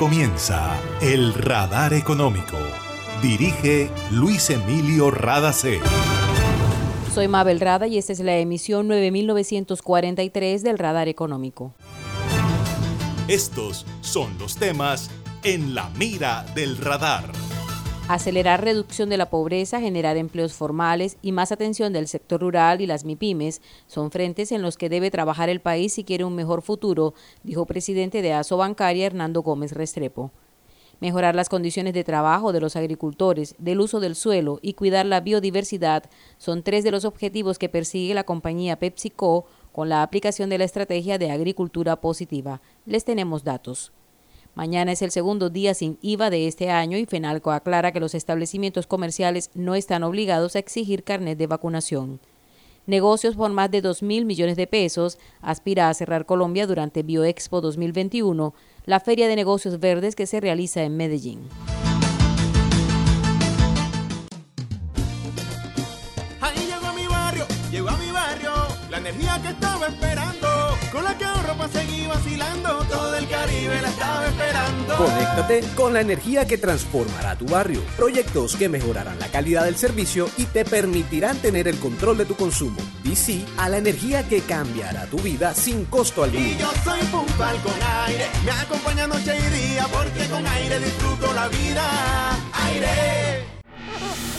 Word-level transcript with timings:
comienza 0.00 0.80
El 1.02 1.34
Radar 1.34 1.92
Económico. 1.92 2.56
Dirige 3.20 3.90
Luis 4.10 4.48
Emilio 4.48 5.10
Radacé. 5.10 5.78
Soy 7.12 7.28
Mabel 7.28 7.60
Rada 7.60 7.86
y 7.86 7.98
esta 7.98 8.14
es 8.14 8.20
la 8.20 8.34
emisión 8.38 8.88
9943 8.88 10.62
del 10.62 10.78
Radar 10.78 11.08
Económico. 11.08 11.74
Estos 13.28 13.84
son 14.00 14.38
los 14.38 14.56
temas 14.56 15.10
en 15.42 15.74
la 15.74 15.90
mira 15.90 16.46
del 16.54 16.78
radar. 16.78 17.24
Acelerar 18.12 18.64
reducción 18.64 19.08
de 19.08 19.16
la 19.16 19.30
pobreza, 19.30 19.80
generar 19.80 20.16
empleos 20.16 20.52
formales 20.52 21.16
y 21.22 21.30
más 21.30 21.52
atención 21.52 21.92
del 21.92 22.08
sector 22.08 22.40
rural 22.40 22.80
y 22.80 22.86
las 22.88 23.04
MIPIMES 23.04 23.62
son 23.86 24.10
frentes 24.10 24.50
en 24.50 24.62
los 24.62 24.76
que 24.76 24.88
debe 24.88 25.12
trabajar 25.12 25.48
el 25.48 25.60
país 25.60 25.92
si 25.92 26.02
quiere 26.02 26.24
un 26.24 26.34
mejor 26.34 26.62
futuro, 26.62 27.14
dijo 27.44 27.66
presidente 27.66 28.20
de 28.20 28.32
ASO 28.32 28.56
Bancaria 28.56 29.06
Hernando 29.06 29.42
Gómez 29.42 29.70
Restrepo. 29.70 30.32
Mejorar 30.98 31.36
las 31.36 31.48
condiciones 31.48 31.94
de 31.94 32.02
trabajo 32.02 32.52
de 32.52 32.60
los 32.60 32.74
agricultores, 32.74 33.54
del 33.58 33.80
uso 33.80 34.00
del 34.00 34.16
suelo 34.16 34.58
y 34.60 34.72
cuidar 34.72 35.06
la 35.06 35.20
biodiversidad 35.20 36.02
son 36.36 36.64
tres 36.64 36.82
de 36.82 36.90
los 36.90 37.04
objetivos 37.04 37.60
que 37.60 37.68
persigue 37.68 38.12
la 38.14 38.24
compañía 38.24 38.76
PepsiCo 38.76 39.44
con 39.70 39.88
la 39.88 40.02
aplicación 40.02 40.50
de 40.50 40.58
la 40.58 40.64
estrategia 40.64 41.16
de 41.16 41.30
agricultura 41.30 42.00
positiva. 42.00 42.60
Les 42.86 43.04
tenemos 43.04 43.44
datos. 43.44 43.92
Mañana 44.60 44.92
es 44.92 45.00
el 45.00 45.10
segundo 45.10 45.48
día 45.48 45.72
sin 45.72 45.96
IVA 46.02 46.28
de 46.28 46.46
este 46.46 46.68
año 46.70 46.98
y 46.98 47.06
FENALCO 47.06 47.50
aclara 47.50 47.92
que 47.92 47.98
los 47.98 48.14
establecimientos 48.14 48.86
comerciales 48.86 49.48
no 49.54 49.74
están 49.74 50.02
obligados 50.02 50.54
a 50.54 50.58
exigir 50.58 51.02
carnet 51.02 51.38
de 51.38 51.46
vacunación. 51.46 52.20
Negocios 52.84 53.36
por 53.36 53.50
más 53.52 53.70
de 53.70 53.80
2 53.80 54.02
mil 54.02 54.26
millones 54.26 54.58
de 54.58 54.66
pesos 54.66 55.16
aspira 55.40 55.88
a 55.88 55.94
cerrar 55.94 56.26
Colombia 56.26 56.66
durante 56.66 57.02
Bioexpo 57.02 57.62
2021, 57.62 58.52
la 58.84 59.00
feria 59.00 59.28
de 59.28 59.36
negocios 59.36 59.80
verdes 59.80 60.14
que 60.14 60.26
se 60.26 60.42
realiza 60.42 60.82
en 60.82 60.94
Medellín. 60.94 61.40
Llegó 66.54 66.92
mi 66.92 67.06
barrio, 67.06 67.46
llegó 67.72 67.88
a 67.88 67.96
mi 67.96 68.10
barrio, 68.10 68.52
la 68.90 68.98
energía 68.98 69.40
que 69.40 69.48
estaba 69.48 69.86
esperando, 69.86 70.48
con 70.92 71.04
la 71.04 71.16
que 71.16 71.29
todo 72.78 73.16
el 73.16 73.28
Caribe 73.28 73.80
la 73.82 73.88
estaba 73.88 74.26
esperando. 74.26 74.96
Conéctate 74.96 75.64
con 75.74 75.92
la 75.92 76.00
energía 76.00 76.46
que 76.46 76.58
transformará 76.58 77.36
tu 77.36 77.46
barrio. 77.46 77.82
Proyectos 77.96 78.56
que 78.56 78.68
mejorarán 78.68 79.18
la 79.18 79.28
calidad 79.28 79.64
del 79.64 79.76
servicio 79.76 80.28
y 80.36 80.44
te 80.44 80.64
permitirán 80.64 81.38
tener 81.38 81.68
el 81.68 81.78
control 81.78 82.18
de 82.18 82.24
tu 82.24 82.36
consumo. 82.36 82.80
Sí 83.14 83.44
a 83.58 83.68
la 83.68 83.78
energía 83.78 84.28
que 84.28 84.40
cambiará 84.40 85.06
tu 85.06 85.18
vida 85.18 85.52
sin 85.54 85.84
costo 85.86 86.22
alguno. 86.22 86.44
Y 86.44 86.56
yo 86.56 86.70
soy 86.84 87.00
puntual 87.00 87.56
con 87.62 87.74
aire, 88.06 88.26
me 88.44 88.52
acompaña 88.52 89.06
noche 89.06 89.36
y 89.36 89.72
día, 89.72 89.86
porque 89.92 90.28
con 90.28 90.46
aire 90.46 90.78
disfruto 90.78 91.32
la 91.34 91.48
vida. 91.48 91.82
Aire. 92.52 93.29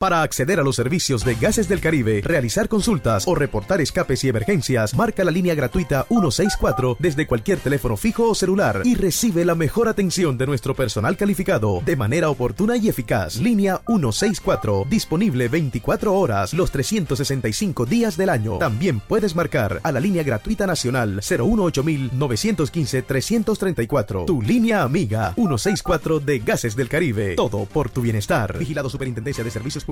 Para 0.00 0.22
acceder 0.22 0.58
a 0.58 0.62
los 0.62 0.76
servicios 0.76 1.26
de 1.26 1.34
Gases 1.34 1.68
del 1.68 1.82
Caribe, 1.82 2.22
realizar 2.24 2.70
consultas 2.70 3.28
o 3.28 3.34
reportar 3.34 3.82
escapes 3.82 4.24
y 4.24 4.30
emergencias, 4.30 4.94
marca 4.94 5.24
la 5.24 5.30
línea 5.30 5.54
gratuita 5.54 6.06
164 6.08 6.96
desde 6.98 7.26
cualquier 7.26 7.58
teléfono 7.58 7.98
fijo 7.98 8.30
o 8.30 8.34
celular 8.34 8.80
y 8.86 8.94
recibe 8.94 9.44
la 9.44 9.54
mejor 9.54 9.88
atención 9.88 10.38
de 10.38 10.46
nuestro 10.46 10.74
personal 10.74 11.18
calificado 11.18 11.82
de 11.84 11.96
manera 11.96 12.30
oportuna 12.30 12.78
y 12.78 12.88
eficaz. 12.88 13.36
Línea 13.36 13.82
164, 13.86 14.86
disponible 14.88 15.48
24 15.48 16.14
horas 16.14 16.54
los 16.54 16.70
365 16.70 17.84
días 17.84 18.16
del 18.16 18.30
año. 18.30 18.56
También 18.56 19.00
puedes 19.00 19.36
marcar 19.36 19.80
a 19.82 19.92
la 19.92 20.00
línea 20.00 20.22
gratuita 20.22 20.66
nacional 20.66 21.20
018 21.20 21.82
915 22.14 23.02
334. 23.02 24.24
Tu 24.24 24.40
línea 24.40 24.82
amiga 24.82 25.34
164 25.34 26.20
de 26.20 26.38
Gases 26.38 26.74
del 26.74 26.88
Caribe. 26.88 27.34
Todo 27.36 27.66
por 27.66 27.90
tu 27.90 28.00
bienestar. 28.00 28.56
Vigilado 28.56 28.88
Superintendencia 28.88 29.44
de 29.44 29.50
Servicios 29.50 29.84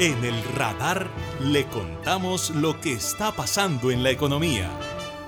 En 0.00 0.24
el 0.24 0.42
radar 0.54 1.10
le 1.42 1.66
contamos 1.66 2.48
lo 2.50 2.80
que 2.80 2.94
está 2.94 3.32
pasando 3.32 3.90
en 3.90 4.02
la 4.02 4.10
economía. 4.10 4.70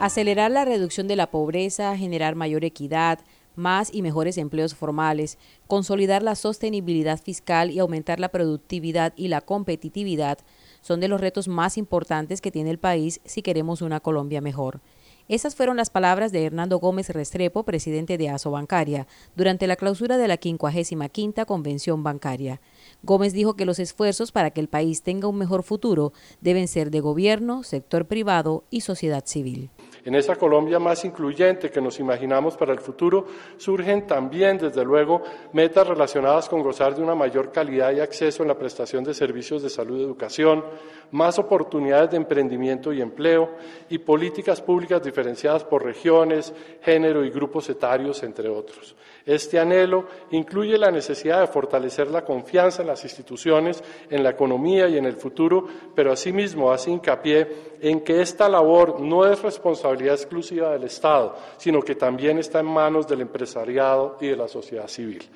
Acelerar 0.00 0.50
la 0.50 0.64
reducción 0.64 1.08
de 1.08 1.16
la 1.16 1.30
pobreza, 1.30 1.94
generar 1.98 2.36
mayor 2.36 2.64
equidad, 2.64 3.18
más 3.54 3.92
y 3.92 4.00
mejores 4.00 4.38
empleos 4.38 4.74
formales, 4.74 5.36
consolidar 5.66 6.22
la 6.22 6.36
sostenibilidad 6.36 7.20
fiscal 7.20 7.70
y 7.70 7.80
aumentar 7.80 8.18
la 8.18 8.30
productividad 8.30 9.12
y 9.14 9.28
la 9.28 9.42
competitividad 9.42 10.38
son 10.80 11.00
de 11.00 11.08
los 11.08 11.20
retos 11.20 11.48
más 11.48 11.76
importantes 11.76 12.40
que 12.40 12.50
tiene 12.50 12.70
el 12.70 12.78
país 12.78 13.20
si 13.26 13.42
queremos 13.42 13.82
una 13.82 14.00
Colombia 14.00 14.40
mejor. 14.40 14.80
Esas 15.28 15.54
fueron 15.54 15.76
las 15.76 15.90
palabras 15.90 16.32
de 16.32 16.46
Hernando 16.46 16.78
Gómez 16.78 17.10
Restrepo, 17.10 17.62
presidente 17.62 18.16
de 18.16 18.30
ASO 18.30 18.50
Bancaria, 18.50 19.06
durante 19.36 19.66
la 19.66 19.76
clausura 19.76 20.16
de 20.16 20.26
la 20.26 20.38
55 20.38 21.44
Convención 21.44 22.02
Bancaria. 22.02 22.62
Gómez 23.02 23.34
dijo 23.34 23.54
que 23.54 23.66
los 23.66 23.78
esfuerzos 23.78 24.32
para 24.32 24.52
que 24.52 24.60
el 24.60 24.68
país 24.68 25.02
tenga 25.02 25.28
un 25.28 25.36
mejor 25.36 25.64
futuro 25.64 26.14
deben 26.40 26.66
ser 26.66 26.90
de 26.90 27.00
gobierno, 27.00 27.62
sector 27.62 28.06
privado 28.06 28.64
y 28.70 28.80
sociedad 28.80 29.22
civil. 29.26 29.68
En 30.04 30.14
esa 30.14 30.36
Colombia 30.36 30.78
más 30.78 31.04
incluyente 31.04 31.70
que 31.70 31.82
nos 31.82 32.00
imaginamos 32.00 32.56
para 32.56 32.72
el 32.72 32.80
futuro, 32.80 33.26
surgen 33.58 34.06
también, 34.06 34.56
desde 34.56 34.82
luego, 34.82 35.22
metas 35.52 35.86
relacionadas 35.86 36.48
con 36.48 36.62
gozar 36.62 36.94
de 36.94 37.02
una 37.02 37.14
mayor 37.14 37.52
calidad 37.52 37.92
y 37.92 38.00
acceso 38.00 38.42
en 38.42 38.48
la 38.48 38.58
prestación 38.58 39.04
de 39.04 39.12
servicios 39.12 39.62
de 39.62 39.68
salud 39.68 39.98
y 39.98 40.04
educación, 40.04 40.64
más 41.10 41.38
oportunidades 41.38 42.12
de 42.12 42.16
emprendimiento 42.16 42.94
y 42.94 43.02
empleo 43.02 43.50
y 43.90 43.98
políticas 43.98 44.62
públicas 44.62 45.02
diferenciadas 45.18 45.64
por 45.64 45.84
regiones, 45.84 46.54
género 46.80 47.24
y 47.24 47.30
grupos 47.30 47.68
etarios, 47.68 48.22
entre 48.22 48.48
otros. 48.48 48.94
Este 49.26 49.58
anhelo 49.58 50.04
incluye 50.30 50.78
la 50.78 50.92
necesidad 50.92 51.40
de 51.40 51.48
fortalecer 51.48 52.08
la 52.08 52.24
confianza 52.24 52.82
en 52.82 52.88
las 52.88 53.02
instituciones, 53.02 53.82
en 54.10 54.22
la 54.22 54.30
economía 54.30 54.86
y 54.86 54.96
en 54.96 55.06
el 55.06 55.16
futuro, 55.16 55.66
pero 55.92 56.12
asimismo 56.12 56.70
hace 56.70 56.92
hincapié 56.92 57.48
en 57.80 58.02
que 58.02 58.20
esta 58.20 58.48
labor 58.48 59.00
no 59.00 59.26
es 59.26 59.42
responsabilidad 59.42 60.14
exclusiva 60.14 60.70
del 60.70 60.84
Estado, 60.84 61.34
sino 61.56 61.82
que 61.82 61.96
también 61.96 62.38
está 62.38 62.60
en 62.60 62.66
manos 62.66 63.08
del 63.08 63.22
empresariado 63.22 64.18
y 64.20 64.28
de 64.28 64.36
la 64.36 64.46
sociedad 64.46 64.86
civil. 64.86 65.28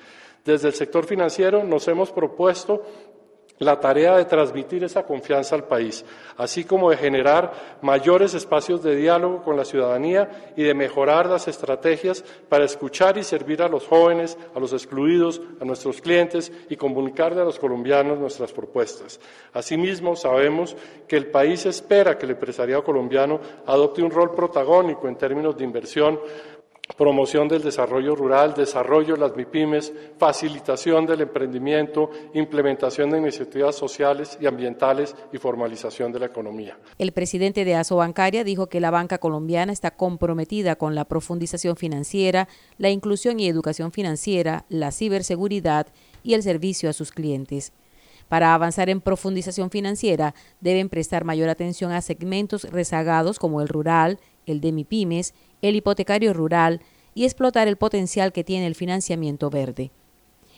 Desde 0.45 0.69
el 0.69 0.73
sector 0.73 1.05
financiero 1.05 1.63
nos 1.63 1.87
hemos 1.89 2.11
propuesto 2.11 2.83
la 3.63 3.79
tarea 3.79 4.17
de 4.17 4.25
transmitir 4.25 4.83
esa 4.83 5.03
confianza 5.03 5.55
al 5.55 5.65
país, 5.65 6.05
así 6.37 6.63
como 6.63 6.89
de 6.89 6.97
generar 6.97 7.51
mayores 7.81 8.33
espacios 8.33 8.83
de 8.83 8.95
diálogo 8.95 9.43
con 9.43 9.57
la 9.57 9.65
ciudadanía 9.65 10.53
y 10.55 10.63
de 10.63 10.73
mejorar 10.73 11.27
las 11.27 11.47
estrategias 11.47 12.23
para 12.49 12.65
escuchar 12.65 13.17
y 13.17 13.23
servir 13.23 13.61
a 13.61 13.67
los 13.67 13.87
jóvenes, 13.87 14.37
a 14.55 14.59
los 14.59 14.73
excluidos, 14.73 15.41
a 15.59 15.65
nuestros 15.65 16.01
clientes 16.01 16.51
y 16.69 16.75
comunicarle 16.75 17.41
a 17.41 17.45
los 17.45 17.59
colombianos 17.59 18.19
nuestras 18.19 18.51
propuestas. 18.51 19.19
Asimismo, 19.53 20.15
sabemos 20.15 20.75
que 21.07 21.17
el 21.17 21.27
país 21.27 21.65
espera 21.65 22.17
que 22.17 22.25
el 22.25 22.31
empresariado 22.31 22.83
colombiano 22.83 23.39
adopte 23.65 24.01
un 24.01 24.11
rol 24.11 24.33
protagónico 24.35 25.07
en 25.07 25.15
términos 25.15 25.57
de 25.57 25.63
inversión 25.63 26.19
promoción 26.97 27.47
del 27.47 27.63
desarrollo 27.63 28.15
rural, 28.15 28.53
desarrollo 28.53 29.15
de 29.15 29.21
las 29.21 29.35
MIPIMES, 29.35 29.93
facilitación 30.17 31.05
del 31.05 31.21
emprendimiento, 31.21 32.09
implementación 32.33 33.09
de 33.09 33.17
iniciativas 33.17 33.75
sociales 33.75 34.37
y 34.39 34.45
ambientales 34.45 35.15
y 35.31 35.37
formalización 35.37 36.11
de 36.11 36.19
la 36.19 36.25
economía. 36.27 36.77
El 36.97 37.11
presidente 37.11 37.65
de 37.65 37.75
ASO 37.75 37.95
Bancaria 37.95 38.43
dijo 38.43 38.67
que 38.67 38.79
la 38.79 38.91
banca 38.91 39.17
colombiana 39.17 39.71
está 39.71 39.91
comprometida 39.91 40.75
con 40.75 40.93
la 40.93 41.05
profundización 41.05 41.77
financiera, 41.77 42.47
la 42.77 42.89
inclusión 42.89 43.39
y 43.39 43.47
educación 43.47 43.91
financiera, 43.91 44.65
la 44.69 44.91
ciberseguridad 44.91 45.87
y 46.21 46.33
el 46.33 46.43
servicio 46.43 46.89
a 46.89 46.93
sus 46.93 47.11
clientes. 47.11 47.73
Para 48.33 48.55
avanzar 48.55 48.89
en 48.89 48.99
profundización 48.99 49.69
financiera, 49.69 50.33
deben 50.59 50.89
prestar 50.89 51.23
mayor 51.23 51.49
atención 51.49 51.91
a 51.91 52.01
segmentos 52.01 52.63
rezagados 52.63 53.37
como 53.37 53.61
el 53.61 53.67
rural, 53.67 54.17
el 54.47 54.59
de 54.59 54.71
MIPIMES, 54.71 55.35
el 55.61 55.75
hipotecario 55.75 56.33
rural 56.33 56.81
y 57.13 57.25
explotar 57.25 57.67
el 57.67 57.77
potencial 57.77 58.33
que 58.33 58.43
tiene 58.43 58.65
el 58.65 58.73
financiamiento 58.73 59.51
verde. 59.51 59.91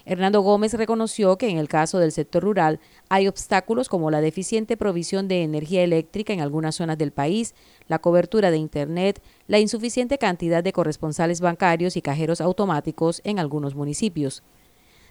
Hernando 0.06 0.40
Gómez 0.40 0.74
reconoció 0.76 1.38
que 1.38 1.50
en 1.50 1.58
el 1.58 1.68
caso 1.68 2.00
del 2.00 2.14
sector 2.14 2.44
rural 2.44 2.80
hay 3.10 3.28
obstáculos 3.28 3.90
como 3.90 4.10
la 4.10 4.22
deficiente 4.22 4.78
provisión 4.78 5.28
de 5.28 5.44
energía 5.44 5.84
eléctrica 5.84 6.32
en 6.32 6.40
algunas 6.40 6.76
zonas 6.76 6.98
del 6.98 7.12
país, 7.12 7.56
la 7.90 8.00
cobertura 8.00 8.52
de 8.52 8.58
Internet, 8.58 9.22
la 9.48 9.60
insuficiente 9.60 10.18
cantidad 10.18 10.64
de 10.64 10.72
corresponsales 10.72 11.42
bancarios 11.42 11.98
y 11.98 12.02
cajeros 12.02 12.40
automáticos 12.40 13.20
en 13.26 13.38
algunos 13.38 13.76
municipios. 13.76 14.44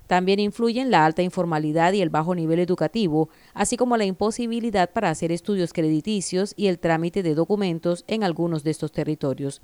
También 0.06 0.39
influyen 0.39 0.91
la 0.91 1.05
alta 1.05 1.23
informalidad 1.23 1.93
y 1.93 2.03
el 2.03 2.11
bajo 2.11 2.35
nivel 2.35 2.59
educativo, 2.59 3.29
así 3.55 3.77
como 3.77 3.97
la 3.97 4.05
imposibilidad 4.05 4.91
para 4.91 5.11
hacer 5.11 5.33
estudios 5.33 5.73
crediticios 5.73 6.53
y 6.56 6.67
el 6.67 6.79
trámite 6.79 7.23
de 7.23 7.35
documentos 7.35 8.05
en 8.06 8.23
algunos 8.23 8.65
de 8.65 8.71
estos 8.71 8.93
territorios. 8.93 9.62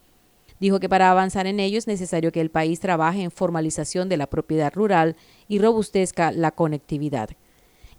Dijo 0.58 0.78
que 0.78 0.88
para 0.88 1.10
avanzar 1.10 1.46
en 1.46 1.58
ello 1.58 1.78
es 1.78 1.86
necesario 1.86 2.32
que 2.32 2.40
el 2.40 2.50
país 2.50 2.80
trabaje 2.80 3.22
en 3.22 3.30
formalización 3.30 4.08
de 4.08 4.18
la 4.18 4.28
propiedad 4.28 4.72
rural 4.74 5.16
y 5.48 5.58
robustezca 5.58 6.32
la 6.32 6.50
conectividad. 6.50 7.30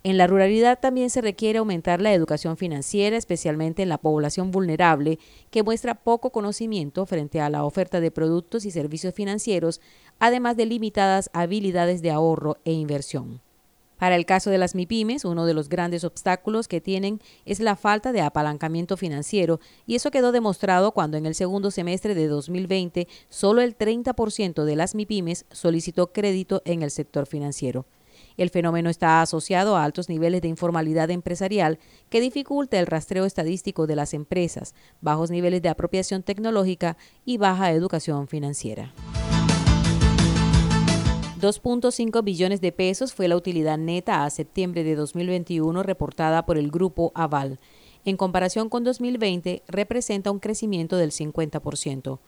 En 0.03 0.17
la 0.17 0.25
ruralidad 0.25 0.79
también 0.79 1.11
se 1.11 1.21
requiere 1.21 1.59
aumentar 1.59 2.01
la 2.01 2.11
educación 2.11 2.57
financiera, 2.57 3.17
especialmente 3.17 3.83
en 3.83 3.89
la 3.89 3.99
población 3.99 4.49
vulnerable, 4.49 5.19
que 5.51 5.61
muestra 5.61 5.93
poco 5.93 6.31
conocimiento 6.31 7.05
frente 7.05 7.39
a 7.39 7.51
la 7.51 7.63
oferta 7.63 7.99
de 7.99 8.09
productos 8.09 8.65
y 8.65 8.71
servicios 8.71 9.13
financieros, 9.13 9.79
además 10.21 10.55
de 10.55 10.67
limitadas 10.67 11.29
habilidades 11.33 12.01
de 12.01 12.11
ahorro 12.11 12.57
e 12.63 12.71
inversión. 12.71 13.41
Para 13.97 14.15
el 14.15 14.25
caso 14.25 14.49
de 14.49 14.57
las 14.57 14.73
MIPIMES, 14.75 15.25
uno 15.25 15.45
de 15.45 15.53
los 15.53 15.67
grandes 15.67 16.03
obstáculos 16.03 16.67
que 16.67 16.79
tienen 16.79 17.19
es 17.45 17.59
la 17.59 17.75
falta 17.75 18.11
de 18.11 18.21
apalancamiento 18.21 18.97
financiero 18.97 19.59
y 19.85 19.95
eso 19.95 20.11
quedó 20.11 20.31
demostrado 20.31 20.91
cuando 20.91 21.17
en 21.17 21.25
el 21.25 21.35
segundo 21.35 21.71
semestre 21.71 22.15
de 22.15 22.27
2020 22.27 23.07
solo 23.29 23.61
el 23.61 23.77
30% 23.77 24.63
de 24.63 24.75
las 24.75 24.95
MIPIMES 24.95 25.45
solicitó 25.51 26.13
crédito 26.13 26.61
en 26.65 26.83
el 26.83 26.91
sector 26.91 27.25
financiero. 27.25 27.85
El 28.37 28.51
fenómeno 28.51 28.89
está 28.89 29.21
asociado 29.21 29.75
a 29.75 29.83
altos 29.83 30.07
niveles 30.07 30.41
de 30.41 30.47
informalidad 30.47 31.09
empresarial 31.09 31.79
que 32.09 32.21
dificulta 32.21 32.79
el 32.79 32.87
rastreo 32.87 33.25
estadístico 33.25 33.87
de 33.87 33.95
las 33.95 34.13
empresas, 34.13 34.75
bajos 34.99 35.31
niveles 35.31 35.63
de 35.63 35.69
apropiación 35.69 36.21
tecnológica 36.21 36.97
y 37.25 37.37
baja 37.37 37.71
educación 37.71 38.27
financiera. 38.27 38.93
2.5 41.41 42.23
billones 42.23 42.61
de 42.61 42.71
pesos 42.71 43.15
fue 43.15 43.27
la 43.27 43.35
utilidad 43.35 43.79
neta 43.79 44.23
a 44.23 44.29
septiembre 44.29 44.83
de 44.83 44.93
2021 44.93 45.81
reportada 45.81 46.45
por 46.45 46.55
el 46.55 46.69
grupo 46.69 47.11
Aval. 47.15 47.59
En 48.05 48.15
comparación 48.15 48.69
con 48.69 48.83
2020, 48.83 49.63
representa 49.67 50.29
un 50.29 50.37
crecimiento 50.37 50.97
del 50.97 51.09
50%. 51.09 52.19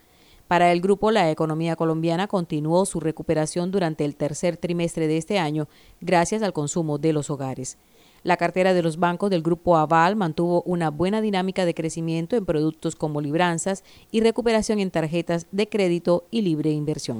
Para 0.47 0.71
el 0.71 0.81
grupo, 0.81 1.11
la 1.11 1.29
economía 1.29 1.75
colombiana 1.75 2.27
continuó 2.27 2.87
su 2.87 2.99
recuperación 2.99 3.69
durante 3.69 4.03
el 4.03 4.15
tercer 4.15 4.57
trimestre 4.57 5.07
de 5.07 5.17
este 5.17 5.37
año 5.37 5.67
gracias 6.01 6.41
al 6.41 6.51
consumo 6.51 6.97
de 6.97 7.13
los 7.13 7.29
hogares. 7.29 7.77
La 8.23 8.37
cartera 8.37 8.73
de 8.73 8.81
los 8.81 8.97
bancos 8.97 9.29
del 9.29 9.43
grupo 9.43 9.77
Aval 9.77 10.15
mantuvo 10.15 10.63
una 10.63 10.89
buena 10.89 11.21
dinámica 11.21 11.65
de 11.65 11.75
crecimiento 11.75 12.35
en 12.35 12.45
productos 12.45 12.95
como 12.95 13.21
libranzas 13.21 13.83
y 14.09 14.21
recuperación 14.21 14.79
en 14.79 14.89
tarjetas 14.89 15.45
de 15.51 15.69
crédito 15.69 16.25
y 16.31 16.41
libre 16.41 16.71
inversión. 16.71 17.19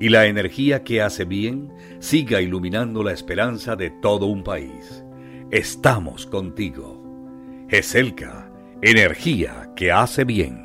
y 0.00 0.08
la 0.08 0.26
energía 0.26 0.84
que 0.84 1.02
hace 1.02 1.24
bien 1.24 1.72
siga 2.00 2.40
iluminando 2.40 3.02
la 3.02 3.12
esperanza 3.12 3.76
de 3.76 3.90
todo 3.90 4.26
un 4.26 4.42
país. 4.42 5.04
Estamos 5.50 6.26
contigo. 6.26 7.02
GESELCA, 7.68 8.50
energía 8.82 9.70
que 9.76 9.92
hace 9.92 10.24
bien. 10.24 10.64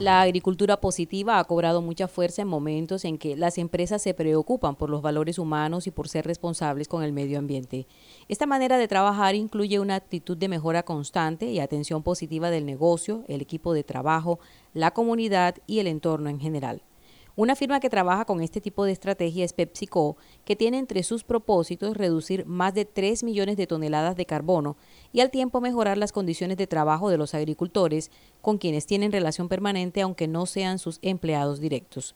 La 0.00 0.22
agricultura 0.22 0.80
positiva 0.80 1.38
ha 1.38 1.44
cobrado 1.44 1.82
mucha 1.82 2.08
fuerza 2.08 2.40
en 2.40 2.48
momentos 2.48 3.04
en 3.04 3.18
que 3.18 3.36
las 3.36 3.58
empresas 3.58 4.00
se 4.00 4.14
preocupan 4.14 4.74
por 4.74 4.88
los 4.88 5.02
valores 5.02 5.38
humanos 5.38 5.86
y 5.86 5.90
por 5.90 6.08
ser 6.08 6.24
responsables 6.24 6.88
con 6.88 7.02
el 7.02 7.12
medio 7.12 7.38
ambiente. 7.38 7.86
Esta 8.26 8.46
manera 8.46 8.78
de 8.78 8.88
trabajar 8.88 9.34
incluye 9.34 9.78
una 9.78 9.96
actitud 9.96 10.38
de 10.38 10.48
mejora 10.48 10.84
constante 10.84 11.50
y 11.50 11.60
atención 11.60 12.02
positiva 12.02 12.48
del 12.48 12.64
negocio, 12.64 13.24
el 13.28 13.42
equipo 13.42 13.74
de 13.74 13.84
trabajo, 13.84 14.40
la 14.72 14.92
comunidad 14.92 15.56
y 15.66 15.80
el 15.80 15.86
entorno 15.86 16.30
en 16.30 16.40
general. 16.40 16.80
Una 17.40 17.56
firma 17.56 17.80
que 17.80 17.88
trabaja 17.88 18.26
con 18.26 18.42
este 18.42 18.60
tipo 18.60 18.84
de 18.84 18.92
estrategia 18.92 19.46
es 19.46 19.54
PepsiCo, 19.54 20.18
que 20.44 20.56
tiene 20.56 20.76
entre 20.76 21.02
sus 21.02 21.24
propósitos 21.24 21.96
reducir 21.96 22.44
más 22.44 22.74
de 22.74 22.84
3 22.84 23.22
millones 23.22 23.56
de 23.56 23.66
toneladas 23.66 24.14
de 24.14 24.26
carbono 24.26 24.76
y 25.10 25.20
al 25.20 25.30
tiempo 25.30 25.62
mejorar 25.62 25.96
las 25.96 26.12
condiciones 26.12 26.58
de 26.58 26.66
trabajo 26.66 27.08
de 27.08 27.16
los 27.16 27.32
agricultores, 27.32 28.10
con 28.42 28.58
quienes 28.58 28.84
tienen 28.84 29.10
relación 29.10 29.48
permanente 29.48 30.02
aunque 30.02 30.28
no 30.28 30.44
sean 30.44 30.78
sus 30.78 30.98
empleados 31.00 31.60
directos. 31.60 32.14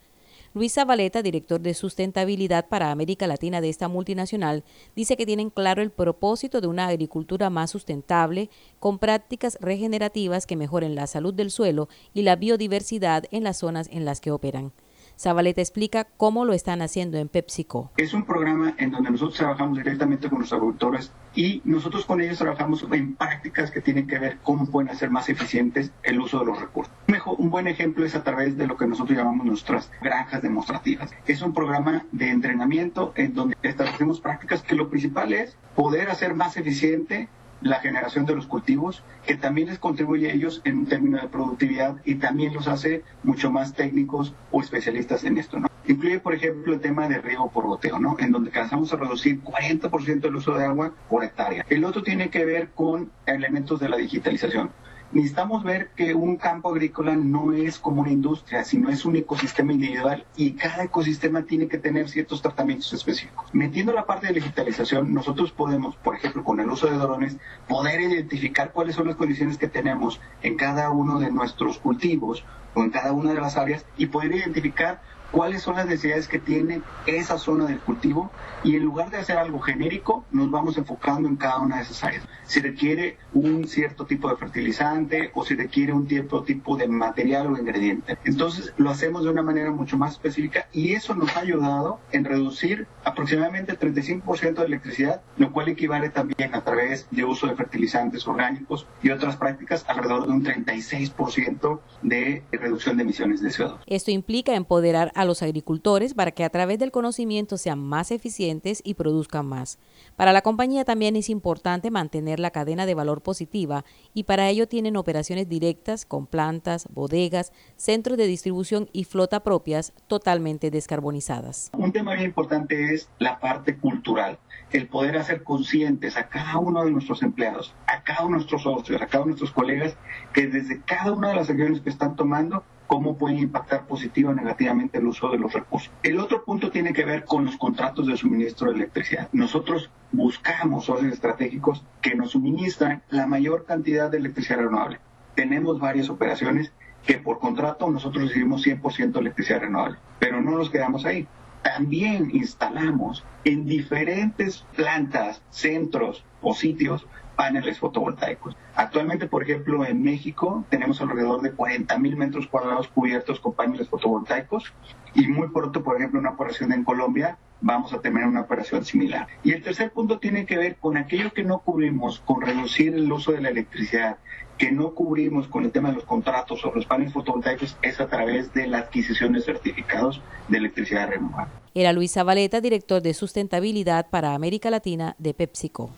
Luis 0.53 0.75
Zabaleta, 0.75 1.23
director 1.23 1.59
de 1.59 1.73
sustentabilidad 1.73 2.69
para 2.69 2.91
América 2.91 3.27
Latina 3.27 3.63
de 3.63 3.71
esta 3.71 3.89
multinacional, 3.89 4.63
dice 4.95 5.17
que 5.17 5.25
tienen 5.25 5.49
claro 5.49 5.81
el 5.81 5.91
propósito 5.91 6.61
de 6.61 6.67
una 6.67 6.89
agricultura 6.89 7.49
más 7.49 7.71
sustentable, 7.71 8.51
con 8.79 8.99
prácticas 8.99 9.57
regenerativas 9.63 10.45
que 10.45 10.57
mejoren 10.57 10.95
la 10.95 11.07
salud 11.07 11.33
del 11.33 11.51
suelo 11.51 11.89
y 12.13 12.25
la 12.25 12.37
biodiversidad 12.37 13.25
en 13.31 13.43
las 13.43 13.57
zonas 13.57 13.89
en 13.91 14.05
las 14.05 14.21
que 14.21 14.31
operan. 14.31 14.71
Zabaleta 15.19 15.61
explica 15.61 16.05
cómo 16.05 16.45
lo 16.45 16.53
están 16.53 16.83
haciendo 16.83 17.19
en 17.19 17.29
PepsiCo. 17.29 17.93
Es 17.97 18.15
un 18.15 18.25
programa 18.25 18.75
en 18.79 18.91
donde 18.91 19.11
nosotros 19.11 19.39
trabajamos 19.39 19.79
directamente 19.79 20.29
con 20.29 20.41
los 20.41 20.53
agricultores 20.53 21.13
y 21.35 21.63
nosotros 21.65 22.05
con 22.05 22.21
ellos 22.21 22.39
trabajamos 22.39 22.87
en 22.93 23.15
prácticas 23.17 23.71
que 23.71 23.81
tienen 23.81 24.07
que 24.07 24.19
ver 24.19 24.39
cómo 24.43 24.67
pueden 24.67 24.91
hacer 24.91 25.11
más 25.11 25.29
eficientes 25.29 25.93
el 26.03 26.21
uso 26.21 26.41
de 26.41 26.47
los 26.47 26.61
recursos. 26.61 26.93
Un 27.39 27.51
buen 27.51 27.67
ejemplo 27.67 28.05
es 28.05 28.15
a 28.15 28.23
través 28.23 28.57
de 28.57 28.67
lo 28.67 28.77
que 28.77 28.87
nosotros 28.87 29.17
llamamos 29.17 29.47
nuestras 29.47 29.91
granjas 30.03 30.43
demostrativas. 30.43 31.11
Es 31.27 31.43
un 31.43 31.55
programa 31.55 32.05
de 32.13 32.31
entrenamiento 32.31 33.13
en 33.17 33.35
donde 33.35 33.57
establecemos 33.63 34.21
prácticas 34.21 34.63
que 34.63 34.75
lo 34.75 34.89
principal 34.89 35.33
es 35.33 35.57
poder 35.75 36.11
hacer 36.11 36.35
más 36.35 36.57
eficiente 36.57 37.29
la 37.65 37.81
generación 37.81 38.27
de 38.27 38.37
los 38.37 38.47
cultivos, 38.47 39.03
que 39.27 39.37
también 39.37 39.69
les 39.69 39.79
contribuye 39.79 40.31
a 40.31 40.35
ellos 40.35 40.61
en 40.65 40.87
términos 40.87 41.23
de 41.23 41.29
productividad 41.29 41.97
y 42.05 42.17
también 42.17 42.53
los 42.55 42.69
hace 42.69 43.03
mucho 43.23 43.51
más 43.51 43.75
técnicos 43.75 44.35
o 44.53 44.61
especialistas 44.61 45.25
en 45.25 45.39
esto, 45.39 45.59
¿no? 45.59 45.69
Incluye, 45.87 46.21
por 46.21 46.35
ejemplo, 46.35 46.75
el 46.75 46.81
tema 46.81 47.09
de 47.09 47.21
riego 47.21 47.51
por 47.51 47.67
goteo, 47.67 47.99
¿no? 47.99 48.17
En 48.19 48.33
donde 48.33 48.51
alcanzamos 48.51 48.93
a 48.93 48.97
reducir 48.97 49.43
40% 49.43 50.27
el 50.27 50.37
uso 50.37 50.55
de 50.57 50.65
agua 50.65 50.93
por 51.09 51.25
hectárea. 51.25 51.65
El 51.69 51.85
otro 51.85 52.03
tiene 52.03 52.29
que 52.29 52.45
ver 52.45 52.69
con 52.75 53.11
elementos 53.27 53.81
de 53.81 53.89
la 53.89 53.97
digitalización 53.97 54.71
necesitamos 55.15 55.63
ver 55.63 55.91
que 55.95 56.13
un 56.13 56.37
campo 56.37 56.71
agrícola 56.71 57.15
no 57.15 57.53
es 57.53 57.79
como 57.79 58.03
una 58.03 58.11
industria, 58.11 58.65
sino 58.65 58.91
es 58.91 59.05
un 59.05 59.15
ecosistema 59.17 59.73
individual 59.73 60.27
y 60.37 60.53
cada 60.53 60.85
ecosistema 60.85 61.43
tiene 61.43 61.69
que 61.69 61.79
tener 61.79 62.09
ciertos 62.09 62.43
tratamientos 62.43 62.93
específicos. 62.93 63.47
Metiendo 63.53 63.93
la 63.93 64.07
parte 64.07 64.27
de 64.27 64.35
digitalización, 64.35 65.15
nosotros 65.15 65.53
podemos, 65.53 65.95
por 65.97 66.17
ejemplo, 66.17 66.43
con 66.43 66.59
el 66.59 66.69
uso 66.69 66.89
de 66.89 66.97
drones, 66.97 67.37
poder 67.69 68.01
identificar 68.01 68.73
cuáles 68.73 68.97
son 68.97 69.07
las 69.07 69.17
condiciones 69.17 69.57
que 69.57 69.69
tenemos 69.69 70.21
en 70.43 70.57
cada 70.57 70.91
uno 70.91 71.21
de 71.21 71.31
nuestros 71.31 71.79
cultivos 71.79 72.45
o 72.75 72.83
en 72.83 72.91
cada 72.91 73.13
una 73.13 73.33
de 73.33 73.41
las 73.41 73.57
áreas 73.57 73.87
y 73.97 74.07
poder 74.07 74.33
identificar 74.33 75.01
cuáles 75.35 75.63
son 75.63 75.75
las 75.75 75.87
necesidades 75.87 76.29
que 76.29 76.39
tiene 76.39 76.81
esa 77.07 77.39
zona 77.39 77.67
del 77.67 77.81
cultivo 77.81 78.31
y 78.63 78.77
en 78.77 78.85
lugar 78.85 79.11
de 79.11 79.17
hacer 79.17 79.37
algo 79.37 79.59
genérico, 79.59 80.25
nos 80.31 80.49
vamos 80.49 80.79
enfocando 80.79 81.29
en 81.29 81.35
cada 81.35 81.59
una 81.59 81.79
de 81.79 81.83
esas 81.83 82.05
áreas. 82.05 82.23
Si 82.45 82.61
requiere 82.61 83.19
un 83.33 83.67
cierto 83.67 84.07
tipo 84.07 84.29
de 84.29 84.37
fertilizante 84.37 85.33
o 85.35 85.45
si 85.45 85.57
requiere 85.57 85.93
un 85.93 86.09
cierto 86.09 86.45
tipo 86.45 86.77
de 86.77 86.87
material 86.87 87.49
o 87.49 87.59
ingrediente. 87.59 88.17
Entonces 88.25 88.73
lo 88.77 88.91
hacemos 88.91 89.25
de 89.25 89.31
una 89.31 89.43
manera 89.43 89.73
mucho 89.73 89.99
más 89.99 90.13
específica 90.13 90.69
y 90.73 90.93
eso 90.93 91.17
nos 91.17 91.37
ha 91.37 91.41
ayudado 91.41 91.99
en 92.13 92.25
reducir 92.25 92.87
aproximadamente 93.03 93.73
el 93.73 93.79
35% 93.81 94.55
de 94.55 94.65
electricidad, 94.65 95.23
lo 95.37 95.53
cual 95.53 95.69
equivale 95.69 96.11
también 96.11 96.55
a 96.55 96.63
través 96.63 97.09
de 97.11 97.25
uso 97.25 97.49
de 97.49 97.57
fertilizantes 97.57 98.27
orgánicos 98.29 98.87
y 99.03 99.11
otras 99.11 99.37
prácticas 99.37 99.85
alrededor 99.89 100.29
de 100.29 100.33
un 100.33 100.45
36% 100.45 101.81
de 102.03 102.45
reducción 102.53 102.97
de 102.97 103.03
emisiones 103.03 103.43
de 103.43 103.49
CO2. 103.49 103.79
Esto 103.87 104.13
implica 104.13 104.55
empoderar 104.55 105.11
a 105.17 105.24
los 105.25 105.43
agricultores 105.43 106.15
para 106.15 106.31
que 106.31 106.45
a 106.45 106.51
través 106.51 106.79
del 106.79 106.91
conocimiento 106.91 107.57
sean 107.57 107.79
más 107.79 108.11
eficientes 108.11 108.81
y 108.85 108.95
produzcan 108.95 109.47
más. 109.47 109.79
Para 110.17 110.33
la 110.33 110.43
compañía 110.43 110.85
también 110.85 111.17
es 111.17 111.31
importante 111.31 111.91
mantener 111.91 112.41
la 112.41 112.51
cadena 112.51 112.87
de 112.87 112.95
valor 112.95 113.23
positiva 113.23 113.85
y 114.13 114.25
para 114.25 114.49
ello 114.49 114.69
tienen 114.69 114.97
operaciones 114.97 115.49
directas 115.49 116.07
con 116.07 116.27
plantas, 116.27 116.89
bodegas, 116.93 117.53
centros 117.77 118.17
de 118.19 118.27
distribución 118.27 118.89
y 118.93 119.05
flota 119.05 119.43
propias 119.43 119.93
totalmente 120.07 120.71
descarbonizadas. 120.71 121.71
Un 121.77 121.93
tema 121.93 122.15
bien 122.15 122.27
importante 122.27 122.95
es 122.95 123.09
la 123.19 123.39
parte 123.41 123.77
cultural, 123.77 124.39
el 124.71 124.89
poder 124.89 125.17
hacer 125.17 125.43
conscientes 125.43 126.17
a 126.17 126.29
cada 126.29 126.59
uno 126.59 126.85
de 126.85 126.91
nuestros 126.91 127.23
empleados, 127.23 127.75
a 127.87 128.03
cada 128.03 128.21
uno 128.23 128.31
de 128.31 128.45
nuestros 128.45 128.63
socios, 128.63 129.01
a 129.01 129.07
cada 129.07 129.25
uno 129.25 129.35
de 129.35 129.41
nuestros 129.41 129.53
colegas, 129.53 129.97
que 130.33 130.47
desde 130.47 130.81
cada 130.83 131.13
una 131.13 131.29
de 131.29 131.37
las 131.37 131.51
acciones 131.51 131.81
que 131.81 131.91
están 131.91 132.17
tomando 132.17 132.65
cómo 132.87 133.17
pueden 133.17 133.39
impactar 133.39 133.87
positivo 133.87 134.31
o 134.31 134.35
negativamente 134.35 134.99
el 134.99 135.07
uso 135.07 135.31
de 135.31 135.39
los 135.39 135.53
recursos. 135.53 135.91
El 136.03 136.19
otro 136.21 136.45
punto 136.45 136.71
tiene 136.71 136.93
que 136.93 137.05
ver 137.05 137.25
con 137.25 137.45
los 137.45 137.57
contratos 137.57 138.07
de 138.07 138.17
suministro 138.17 138.71
de 138.71 138.77
electricidad. 138.77 139.29
Nosotros 139.33 139.91
buscamos 140.13 140.85
socios 140.85 141.13
estratégicos 141.13 141.85
que 142.01 142.15
nos 142.15 142.33
suministran 142.33 143.03
la 143.11 143.27
mayor 143.27 143.65
cantidad 143.65 144.11
de 144.11 144.19
electricidad 144.19 144.59
renovable. 144.59 145.01
Tenemos 145.35 145.81
varias 145.81 146.11
operaciones 146.11 146.73
que 147.07 147.19
por 147.19 147.39
contrato 147.39 147.91
nosotros 147.91 148.25
recibimos 148.25 148.67
100% 148.67 149.19
electricidad 149.19 149.61
renovable, 149.61 149.99
pero 150.19 150.41
no 150.41 150.53
nos 150.53 150.71
quedamos 150.71 151.05
ahí. 151.05 151.27
También 151.65 152.31
instalamos 152.33 153.25
en 153.45 153.65
diferentes 153.65 154.67
plantas, 154.77 155.43
centros 155.49 156.23
o 156.43 156.55
sitios 156.55 157.07
paneles 157.37 157.79
fotovoltaicos. 157.79 158.55
Actualmente, 158.77 159.27
por 159.27 159.43
ejemplo, 159.43 159.85
en 159.85 160.03
México 160.03 160.65
tenemos 160.69 161.01
alrededor 161.01 161.41
de 161.41 161.53
40 161.53 161.99
mil 161.99 162.17
metros 162.17 162.47
cuadrados 162.47 162.89
cubiertos 162.89 163.41
con 163.41 163.55
paneles 163.55 163.89
fotovoltaicos 163.89 164.73
y 165.15 165.27
muy 165.27 165.49
pronto, 165.49 165.83
por 165.83 165.97
ejemplo, 165.97 166.21
una 166.21 166.31
operación 166.31 166.71
en 166.73 166.85
Colombia 166.85 167.39
vamos 167.63 167.95
a 167.95 168.01
tener 168.01 168.27
una 168.27 168.43
operación 168.43 168.85
similar. 168.85 169.27
Y 169.43 169.53
el 169.53 169.63
tercer 169.63 169.91
punto 169.91 170.19
tiene 170.19 170.45
que 170.45 170.59
ver 170.59 170.77
con 170.77 170.99
aquello 170.99 171.33
que 171.33 171.45
no 171.45 171.61
cubrimos, 171.61 172.21
con 172.21 172.43
reducir 172.43 172.95
el 172.95 173.11
uso 173.11 173.33
de 173.33 173.41
la 173.41 173.49
electricidad, 173.49 174.19
que 174.59 174.73
no 174.73 174.95
cubrimos 174.95 175.49
con 175.49 175.65
el 175.65 175.73
tema 175.73 175.91
de 175.91 175.97
los 175.97 176.05
contratos 176.05 176.65
o 176.65 176.73
los 176.73 176.87
paneles 176.87 177.13
fotovoltaicos, 177.13 177.77
es 177.83 178.01
a 178.01 178.09
través 178.09 178.53
de 178.55 178.67
la 178.67 178.79
adquisición 178.79 179.33
de 179.33 179.41
certificados 179.41 180.21
de 180.49 180.59
electricidad 180.59 181.09
renovable. 181.09 181.53
Era 181.75 181.93
Luis 181.93 182.13
Zabaleta, 182.13 182.61
director 182.61 183.03
de 183.03 183.15
sustentabilidad 183.15 184.09
para 184.11 184.35
América 184.35 184.71
Latina 184.71 185.17
de 185.19 185.35
PepsiCo. 185.35 185.91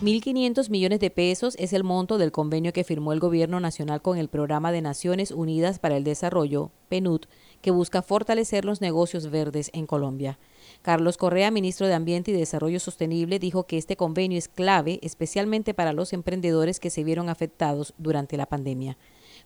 1.500 0.00 0.70
millones 0.70 1.00
de 1.00 1.10
pesos 1.10 1.56
es 1.58 1.72
el 1.72 1.82
monto 1.82 2.18
del 2.18 2.30
convenio 2.30 2.72
que 2.72 2.84
firmó 2.84 3.12
el 3.12 3.18
Gobierno 3.18 3.58
Nacional 3.58 4.00
con 4.00 4.16
el 4.16 4.28
Programa 4.28 4.70
de 4.70 4.80
Naciones 4.80 5.32
Unidas 5.32 5.80
para 5.80 5.96
el 5.96 6.04
Desarrollo, 6.04 6.70
PNUD, 6.88 7.22
que 7.62 7.72
busca 7.72 8.02
fortalecer 8.02 8.64
los 8.64 8.80
negocios 8.80 9.28
verdes 9.28 9.70
en 9.74 9.86
Colombia. 9.86 10.38
Carlos 10.82 11.16
Correa, 11.16 11.50
ministro 11.50 11.86
de 11.86 11.94
Ambiente 11.94 12.30
y 12.30 12.34
Desarrollo 12.34 12.80
Sostenible, 12.80 13.38
dijo 13.38 13.64
que 13.64 13.78
este 13.78 13.96
convenio 13.96 14.38
es 14.38 14.48
clave 14.48 15.00
especialmente 15.02 15.74
para 15.74 15.92
los 15.92 16.12
emprendedores 16.12 16.80
que 16.80 16.90
se 16.90 17.04
vieron 17.04 17.28
afectados 17.28 17.94
durante 17.98 18.36
la 18.36 18.46
pandemia. 18.46 18.96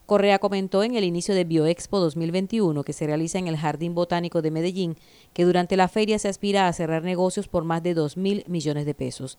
Correa 0.05 0.39
comentó 0.39 0.83
en 0.83 0.95
el 0.95 1.03
inicio 1.05 1.33
de 1.33 1.45
Bioexpo 1.45 1.99
2021 1.99 2.83
que 2.83 2.93
se 2.93 3.07
realiza 3.07 3.39
en 3.39 3.47
el 3.47 3.57
Jardín 3.57 3.95
Botánico 3.95 4.41
de 4.41 4.51
Medellín 4.51 4.97
que 5.33 5.45
durante 5.45 5.77
la 5.77 5.87
feria 5.87 6.19
se 6.19 6.27
aspira 6.27 6.67
a 6.67 6.73
cerrar 6.73 7.03
negocios 7.03 7.47
por 7.47 7.63
más 7.63 7.81
de 7.83 7.93
2 7.93 8.17
mil 8.17 8.43
millones 8.47 8.85
de 8.85 8.93
pesos. 8.93 9.37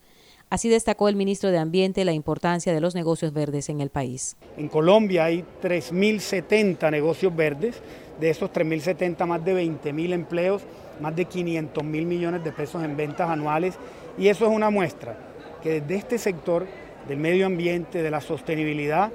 Así 0.49 0.69
destacó 0.69 1.07
el 1.07 1.15
ministro 1.15 1.51
de 1.51 1.57
Ambiente 1.57 2.05
la 2.05 2.13
importancia 2.13 2.73
de 2.73 2.81
los 2.81 2.95
negocios 2.95 3.33
verdes 3.33 3.69
en 3.69 3.81
el 3.81 3.89
país. 3.89 4.37
En 4.57 4.67
Colombia 4.67 5.25
hay 5.25 5.43
3.070 5.61 6.91
negocios 6.91 7.35
verdes, 7.35 7.75
de 8.19 8.29
esos 8.29 8.51
3.070 8.51 9.25
más 9.25 9.43
de 9.43 9.55
20.000 9.55 10.13
empleos, 10.13 10.61
más 10.99 11.15
de 11.15 11.25
500 11.25 11.83
mil 11.83 12.05
millones 12.05 12.43
de 12.43 12.51
pesos 12.51 12.83
en 12.83 12.95
ventas 12.95 13.29
anuales. 13.29 13.77
Y 14.17 14.27
eso 14.27 14.45
es 14.45 14.51
una 14.51 14.69
muestra 14.69 15.15
que 15.61 15.81
desde 15.81 15.95
este 15.95 16.17
sector 16.17 16.65
del 17.07 17.17
medio 17.17 17.45
ambiente, 17.45 18.01
de 18.01 18.11
la 18.11 18.21
sostenibilidad, 18.21 19.11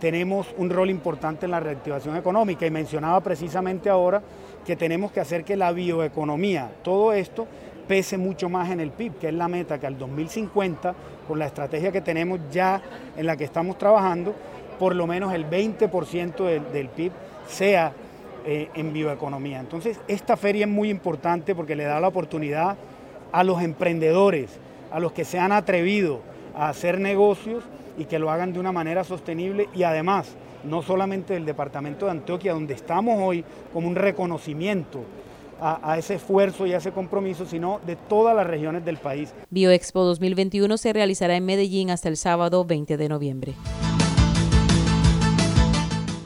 tenemos 0.00 0.54
un 0.58 0.70
rol 0.70 0.90
importante 0.90 1.46
en 1.46 1.52
la 1.52 1.60
reactivación 1.60 2.16
económica. 2.16 2.66
Y 2.66 2.70
mencionaba 2.70 3.20
precisamente 3.20 3.88
ahora 3.88 4.22
que 4.64 4.76
tenemos 4.76 5.12
que 5.12 5.20
hacer 5.20 5.44
que 5.44 5.56
la 5.56 5.72
bioeconomía, 5.72 6.70
todo 6.82 7.12
esto 7.12 7.46
pese 7.86 8.16
mucho 8.16 8.48
más 8.48 8.70
en 8.70 8.80
el 8.80 8.90
PIB, 8.90 9.18
que 9.18 9.28
es 9.28 9.34
la 9.34 9.48
meta 9.48 9.78
que 9.78 9.86
al 9.86 9.98
2050, 9.98 10.94
con 11.28 11.38
la 11.38 11.46
estrategia 11.46 11.92
que 11.92 12.00
tenemos 12.00 12.40
ya 12.50 12.80
en 13.16 13.26
la 13.26 13.36
que 13.36 13.44
estamos 13.44 13.78
trabajando, 13.78 14.34
por 14.78 14.94
lo 14.94 15.06
menos 15.06 15.32
el 15.32 15.48
20% 15.48 16.44
del, 16.44 16.72
del, 16.72 16.88
PIB 16.88 17.12
sea 17.46 17.92
eh, 18.46 18.68
en 18.74 18.92
bioeconomía. 18.92 19.60
Entonces, 19.60 20.00
esta 20.08 20.36
feria 20.36 20.66
es 20.66 20.70
muy 20.70 20.90
importante 20.90 21.54
porque 21.54 21.76
le 21.76 21.84
da 21.84 22.00
la 22.00 22.08
oportunidad 22.08 22.76
a 23.32 23.42
los 23.42 23.62
emprendedores, 23.62 24.50
a 24.92 25.00
los 25.00 25.12
que 25.12 25.24
se 25.24 25.38
han 25.38 25.50
atrevido 25.50 26.20
a 26.54 26.68
hacer 26.68 27.00
negocios 27.00 27.64
y 27.98 28.04
que 28.04 28.18
lo 28.18 28.30
hagan 28.30 28.52
de 28.52 28.60
una 28.60 28.72
manera 28.72 29.02
sostenible 29.02 29.68
y 29.74 29.82
además, 29.82 30.36
no 30.62 30.82
solamente 30.82 31.34
del 31.34 31.44
departamento 31.44 32.06
de 32.06 32.12
Antioquia, 32.12 32.52
donde 32.52 32.74
estamos 32.74 33.18
hoy 33.20 33.44
como 33.72 33.88
un 33.88 33.96
reconocimiento 33.96 35.00
a, 35.60 35.96
ese 35.96 36.16
esfuerzo 36.16 36.66
y 36.66 36.74
a 36.74 36.78
ese 36.78 36.92
compromiso, 36.92 37.46
sino 37.46 37.80
de 37.86 37.96
todas 37.96 38.36
las 38.36 38.46
regiones 38.46 38.84
del 38.84 38.98
país. 38.98 39.32
Bioexpo 39.50 40.04
2021 40.04 40.76
se 40.76 40.92
realizará 40.92 41.36
en 41.36 41.46
Medellín 41.46 41.90
hasta 41.90 42.08
el 42.08 42.16
sábado 42.16 42.64
20 42.64 42.96
de 42.96 43.08
noviembre. 43.08 43.54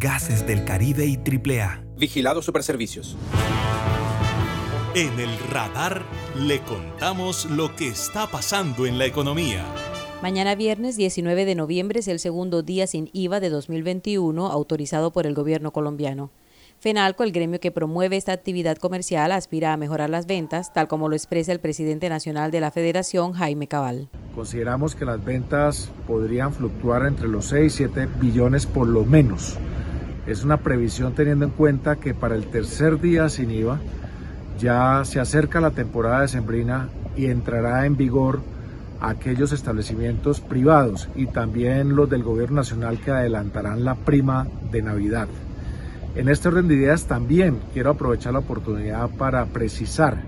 Gases 0.00 0.46
del 0.46 0.64
Caribe 0.64 1.04
y 1.04 1.18
AAA. 1.18 1.84
Vigilado 1.98 2.40
Superservicios. 2.40 3.18
En 4.94 5.20
el 5.20 5.38
radar 5.50 6.04
le 6.38 6.60
contamos 6.60 7.44
lo 7.50 7.76
que 7.76 7.88
está 7.88 8.26
pasando 8.26 8.86
en 8.86 8.96
la 8.96 9.04
economía. 9.04 9.62
Mañana 10.22 10.54
viernes 10.54 10.96
19 10.96 11.44
de 11.44 11.54
noviembre 11.54 12.00
es 12.00 12.08
el 12.08 12.18
segundo 12.18 12.62
día 12.62 12.86
sin 12.86 13.10
IVA 13.12 13.40
de 13.40 13.50
2021 13.50 14.46
autorizado 14.46 15.12
por 15.12 15.26
el 15.26 15.34
gobierno 15.34 15.70
colombiano. 15.70 16.30
FENALCO, 16.78 17.22
el 17.22 17.32
gremio 17.32 17.60
que 17.60 17.70
promueve 17.70 18.16
esta 18.16 18.32
actividad 18.32 18.78
comercial, 18.78 19.32
aspira 19.32 19.74
a 19.74 19.76
mejorar 19.76 20.08
las 20.08 20.26
ventas, 20.26 20.72
tal 20.72 20.88
como 20.88 21.10
lo 21.10 21.14
expresa 21.14 21.52
el 21.52 21.60
presidente 21.60 22.08
nacional 22.08 22.50
de 22.50 22.60
la 22.60 22.70
Federación, 22.70 23.34
Jaime 23.34 23.68
Cabal. 23.68 24.08
Consideramos 24.34 24.94
que 24.94 25.04
las 25.04 25.22
ventas 25.22 25.90
podrían 26.06 26.54
fluctuar 26.54 27.04
entre 27.04 27.28
los 27.28 27.44
6 27.48 27.74
y 27.74 27.76
7 27.76 28.08
billones 28.18 28.64
por 28.64 28.88
lo 28.88 29.04
menos. 29.04 29.58
Es 30.30 30.44
una 30.44 30.58
previsión 30.58 31.12
teniendo 31.12 31.44
en 31.44 31.50
cuenta 31.50 31.96
que 31.96 32.14
para 32.14 32.36
el 32.36 32.46
tercer 32.46 33.00
día 33.00 33.28
sin 33.28 33.50
IVA 33.50 33.80
ya 34.60 35.02
se 35.04 35.18
acerca 35.18 35.60
la 35.60 35.72
temporada 35.72 36.20
de 36.20 36.28
sembrina 36.28 36.88
y 37.16 37.26
entrará 37.26 37.84
en 37.84 37.96
vigor 37.96 38.40
aquellos 39.00 39.50
establecimientos 39.50 40.40
privados 40.40 41.08
y 41.16 41.26
también 41.26 41.96
los 41.96 42.08
del 42.08 42.22
gobierno 42.22 42.58
nacional 42.58 43.00
que 43.00 43.10
adelantarán 43.10 43.84
la 43.84 43.96
prima 43.96 44.46
de 44.70 44.82
Navidad. 44.82 45.26
En 46.14 46.28
este 46.28 46.46
orden 46.46 46.68
de 46.68 46.76
ideas 46.76 47.06
también 47.06 47.58
quiero 47.72 47.90
aprovechar 47.90 48.32
la 48.32 48.38
oportunidad 48.38 49.10
para 49.10 49.46
precisar 49.46 50.18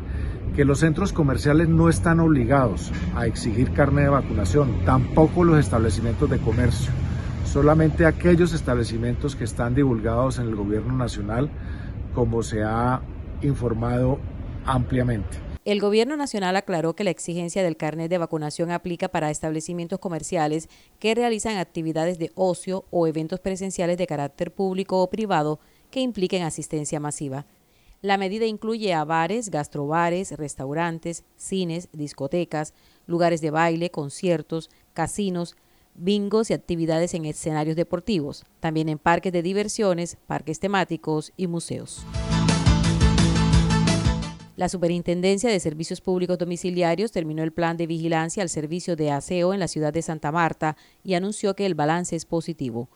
que 0.57 0.65
los 0.65 0.81
centros 0.81 1.13
comerciales 1.13 1.69
no 1.69 1.89
están 1.89 2.19
obligados 2.19 2.91
a 3.15 3.27
exigir 3.27 3.73
carne 3.73 4.03
de 4.03 4.09
vacunación, 4.09 4.85
tampoco 4.85 5.45
los 5.45 5.61
establecimientos 5.61 6.29
de 6.29 6.39
comercio, 6.39 6.91
solamente 7.53 8.07
aquellos 8.07 8.55
establecimientos 8.55 9.37
que 9.37 9.45
están 9.45 9.75
divulgados 9.75 10.39
en 10.39 10.47
el 10.47 10.57
gobierno 10.57 10.97
nacional, 10.97 11.51
como 12.15 12.43
se 12.43 12.63
ha 12.63 13.03
informado 13.43 14.19
ampliamente. 14.65 15.37
El 15.67 15.79
Gobierno 15.79 16.17
Nacional 16.17 16.57
aclaró 16.57 16.97
que 16.97 17.05
la 17.05 17.11
exigencia 17.11 17.63
del 17.63 17.77
carnet 17.77 18.09
de 18.09 18.17
vacunación 18.17 18.71
aplica 18.71 19.09
para 19.09 19.31
establecimientos 19.31 19.99
comerciales 19.99 20.71
que 20.99 21.15
realizan 21.15 21.59
actividades 21.59 22.19
de 22.19 22.33
ocio 22.37 22.87
o 22.91 23.07
eventos 23.07 23.39
presenciales 23.39 23.99
de 23.99 24.07
carácter 24.07 24.55
público 24.55 25.03
o 25.03 25.11
privado 25.11 25.61
que 25.91 26.01
impliquen 26.01 26.45
asistencia 26.45 27.01
masiva. 27.01 27.45
La 28.01 28.17
medida 28.17 28.47
incluye 28.47 28.95
a 28.95 29.05
bares, 29.05 29.51
gastrobares, 29.51 30.33
restaurantes, 30.33 31.23
cines, 31.37 31.91
discotecas, 31.93 32.73
lugares 33.07 33.43
de 33.43 33.51
baile, 33.51 33.91
conciertos, 33.91 34.71
casinos, 34.95 35.55
bingos 35.95 36.51
y 36.51 36.55
actividades 36.55 37.15
en 37.15 37.25
escenarios 37.25 37.77
deportivos, 37.77 38.45
también 38.61 38.89
en 38.89 38.99
parques 38.99 39.33
de 39.33 39.43
diversiones, 39.43 40.17
parques 40.27 40.61
temáticos 40.61 41.33
y 41.37 41.47
museos. 41.47 42.05
La 44.55 44.69
Superintendencia 44.69 45.51
de 45.51 45.59
Servicios 45.61 46.01
Públicos 46.01 46.39
Domiciliarios 46.39 47.11
terminó 47.11 47.43
el 47.43 47.53
plan 47.53 47.77
de 47.77 47.87
vigilancia 47.87 48.43
al 48.43 48.49
servicio 48.49 48.97
de 48.97 49.11
aseo 49.11 49.55
en 49.55 49.61
la 49.61 49.67
ciudad 49.67 49.93
de 49.93 50.03
Santa 50.03 50.31
Marta 50.31 50.77
y 51.03 51.15
anunció 51.15 51.57
que 51.57 51.67
el 51.67 51.75
balance 51.75 52.15
es 52.15 52.27
positivo. 52.27 52.91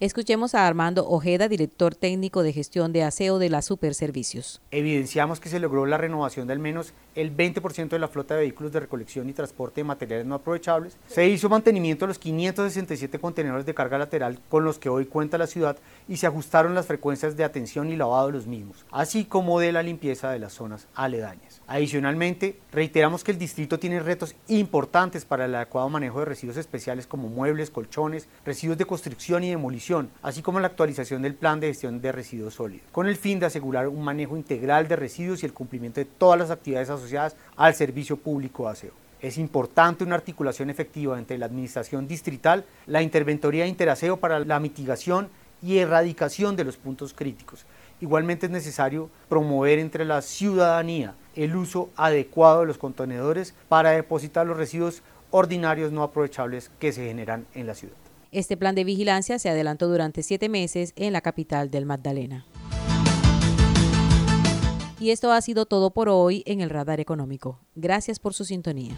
Escuchemos 0.00 0.54
a 0.54 0.64
Armando 0.64 1.08
Ojeda, 1.08 1.48
director 1.48 1.96
técnico 1.96 2.44
de 2.44 2.52
gestión 2.52 2.92
de 2.92 3.02
aseo 3.02 3.40
de 3.40 3.50
la 3.50 3.62
Superservicios. 3.62 4.60
Evidenciamos 4.70 5.40
que 5.40 5.48
se 5.48 5.58
logró 5.58 5.86
la 5.86 5.98
renovación 5.98 6.46
de 6.46 6.52
al 6.52 6.60
menos 6.60 6.92
el 7.16 7.36
20% 7.36 7.88
de 7.88 7.98
la 7.98 8.06
flota 8.06 8.34
de 8.34 8.42
vehículos 8.42 8.70
de 8.70 8.78
recolección 8.78 9.28
y 9.28 9.32
transporte 9.32 9.80
de 9.80 9.86
materiales 9.86 10.24
no 10.24 10.36
aprovechables. 10.36 10.96
Se 11.08 11.26
hizo 11.26 11.48
mantenimiento 11.48 12.04
de 12.04 12.10
los 12.10 12.20
567 12.20 13.18
contenedores 13.18 13.66
de 13.66 13.74
carga 13.74 13.98
lateral 13.98 14.38
con 14.48 14.64
los 14.64 14.78
que 14.78 14.88
hoy 14.88 15.06
cuenta 15.06 15.36
la 15.36 15.48
ciudad 15.48 15.76
y 16.06 16.18
se 16.18 16.28
ajustaron 16.28 16.76
las 16.76 16.86
frecuencias 16.86 17.36
de 17.36 17.42
atención 17.42 17.90
y 17.90 17.96
lavado 17.96 18.28
de 18.28 18.34
los 18.34 18.46
mismos, 18.46 18.86
así 18.92 19.24
como 19.24 19.58
de 19.58 19.72
la 19.72 19.82
limpieza 19.82 20.30
de 20.30 20.38
las 20.38 20.52
zonas 20.52 20.86
aledañas. 20.94 21.60
Adicionalmente, 21.66 22.60
reiteramos 22.70 23.24
que 23.24 23.32
el 23.32 23.38
distrito 23.38 23.80
tiene 23.80 23.98
retos 23.98 24.36
importantes 24.46 25.24
para 25.24 25.46
el 25.46 25.56
adecuado 25.56 25.88
manejo 25.88 26.20
de 26.20 26.26
residuos 26.26 26.56
especiales 26.56 27.08
como 27.08 27.26
muebles, 27.26 27.70
colchones, 27.70 28.28
residuos 28.44 28.78
de 28.78 28.86
construcción 28.86 29.42
y 29.42 29.50
demolición, 29.50 29.87
así 30.22 30.42
como 30.42 30.60
la 30.60 30.66
actualización 30.66 31.22
del 31.22 31.34
plan 31.34 31.60
de 31.60 31.68
gestión 31.68 32.00
de 32.00 32.12
residuos 32.12 32.54
sólidos, 32.54 32.86
con 32.92 33.06
el 33.06 33.16
fin 33.16 33.40
de 33.40 33.46
asegurar 33.46 33.88
un 33.88 34.02
manejo 34.02 34.36
integral 34.36 34.86
de 34.86 34.96
residuos 34.96 35.42
y 35.42 35.46
el 35.46 35.54
cumplimiento 35.54 36.00
de 36.00 36.04
todas 36.04 36.38
las 36.38 36.50
actividades 36.50 36.90
asociadas 36.90 37.36
al 37.56 37.74
servicio 37.74 38.16
público 38.16 38.64
de 38.64 38.70
aseo. 38.70 38.92
Es 39.20 39.38
importante 39.38 40.04
una 40.04 40.14
articulación 40.14 40.70
efectiva 40.70 41.18
entre 41.18 41.38
la 41.38 41.46
administración 41.46 42.06
distrital, 42.06 42.64
la 42.86 43.02
interventoría 43.02 43.64
de 43.64 43.70
interaseo 43.70 44.18
para 44.18 44.40
la 44.40 44.60
mitigación 44.60 45.28
y 45.62 45.78
erradicación 45.78 46.54
de 46.54 46.64
los 46.64 46.76
puntos 46.76 47.14
críticos. 47.14 47.64
Igualmente 48.00 48.46
es 48.46 48.52
necesario 48.52 49.10
promover 49.28 49.78
entre 49.78 50.04
la 50.04 50.22
ciudadanía 50.22 51.14
el 51.34 51.56
uso 51.56 51.90
adecuado 51.96 52.60
de 52.60 52.66
los 52.66 52.78
contenedores 52.78 53.54
para 53.68 53.90
depositar 53.90 54.46
los 54.46 54.56
residuos 54.56 55.02
ordinarios 55.30 55.92
no 55.92 56.02
aprovechables 56.02 56.70
que 56.78 56.92
se 56.92 57.06
generan 57.06 57.46
en 57.54 57.66
la 57.66 57.74
ciudad. 57.74 58.07
Este 58.30 58.58
plan 58.58 58.74
de 58.74 58.84
vigilancia 58.84 59.38
se 59.38 59.48
adelantó 59.48 59.88
durante 59.88 60.22
siete 60.22 60.50
meses 60.50 60.92
en 60.96 61.14
la 61.14 61.22
capital 61.22 61.70
del 61.70 61.86
Magdalena. 61.86 62.46
Y 65.00 65.10
esto 65.10 65.32
ha 65.32 65.40
sido 65.40 65.64
todo 65.64 65.92
por 65.92 66.08
hoy 66.08 66.42
en 66.44 66.60
el 66.60 66.68
Radar 66.68 67.00
Económico. 67.00 67.60
Gracias 67.74 68.18
por 68.18 68.34
su 68.34 68.44
sintonía. 68.44 68.96